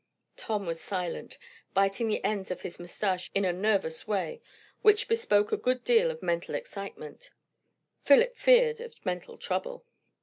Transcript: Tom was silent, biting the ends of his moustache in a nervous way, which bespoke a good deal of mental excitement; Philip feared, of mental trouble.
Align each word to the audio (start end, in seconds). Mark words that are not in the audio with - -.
Tom 0.35 0.65
was 0.65 0.81
silent, 0.81 1.37
biting 1.75 2.07
the 2.07 2.23
ends 2.25 2.49
of 2.49 2.61
his 2.63 2.79
moustache 2.79 3.29
in 3.35 3.45
a 3.45 3.53
nervous 3.53 4.07
way, 4.07 4.41
which 4.81 5.07
bespoke 5.07 5.51
a 5.51 5.57
good 5.57 5.83
deal 5.83 6.09
of 6.09 6.23
mental 6.23 6.55
excitement; 6.55 7.29
Philip 8.03 8.35
feared, 8.35 8.81
of 8.81 8.95
mental 9.05 9.37
trouble. 9.37 9.85